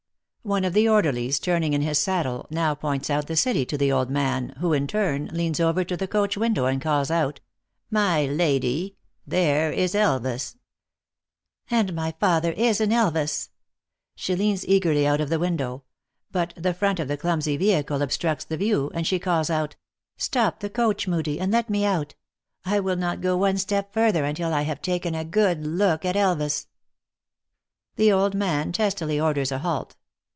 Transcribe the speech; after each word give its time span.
One 0.43 0.65
of 0.65 0.73
the 0.73 0.89
orderlies, 0.89 1.37
turning 1.39 1.73
in 1.73 1.83
his 1.83 1.99
saddle, 1.99 2.47
now 2.49 2.73
points 2.73 3.11
out 3.11 3.27
the 3.27 3.35
city 3.35 3.63
to 3.67 3.77
the 3.77 3.91
old 3.91 4.09
man, 4.09 4.55
who, 4.57 4.73
in 4.73 4.87
turn, 4.87 5.27
leans 5.31 5.59
over 5.59 5.83
to 5.83 5.95
the 5.95 6.07
coach 6.07 6.35
window, 6.35 6.65
and 6.65 6.81
calls 6.81 7.11
out," 7.11 7.39
My 8.01 8.25
lady, 8.25 8.95
there 9.27 9.71
is 9.71 9.93
Elvas!" 9.93 10.55
"And 11.71 11.93
my 11.93 12.13
father 12.19 12.53
is 12.53 12.81
in 12.81 12.91
Elvas!" 12.91 13.49
She 14.15 14.35
leans 14.35 14.65
eagerly 14.67 15.05
out 15.05 15.21
of 15.21 15.29
the 15.29 15.37
window; 15.37 15.83
but 16.31 16.55
the 16.57 16.73
front 16.73 16.99
of 16.99 17.07
the 17.07 17.17
clumsy 17.17 17.55
vehi 17.55 17.85
cle 17.85 18.01
obstructs 18.01 18.43
the 18.43 18.57
view, 18.57 18.89
and 18.95 19.05
she 19.05 19.19
calls 19.19 19.51
out," 19.51 19.75
Stop 20.17 20.59
the 20.61 20.71
coach, 20.71 21.05
Hoodie, 21.05 21.39
and 21.39 21.51
let 21.51 21.69
me 21.69 21.85
out. 21.85 22.15
I 22.65 22.79
will 22.79 22.95
not 22.95 23.21
go 23.21 23.37
one 23.37 23.59
step 23.59 23.93
further 23.93 24.25
until 24.25 24.55
I 24.55 24.63
have 24.63 24.81
taken 24.81 25.13
a 25.13 25.23
good 25.23 25.63
look 25.67 26.03
at 26.03 26.15
Elvas." 26.15 26.65
The 27.95 28.11
old 28.11 28.33
man 28.33 28.71
testily 28.71 29.19
orders 29.19 29.51
a 29.51 29.59
halt. 29.59 29.95